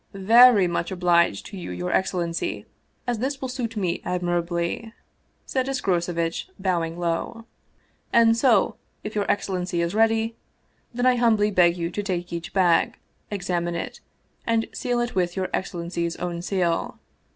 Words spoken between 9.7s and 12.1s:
is ready, then I humbly beg you to